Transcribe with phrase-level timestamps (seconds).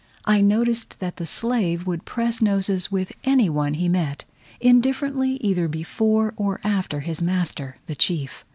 [0.25, 4.25] I noticed that the slave would press noses with any one he met,
[4.59, 8.43] indifferently either before or after his master the chief.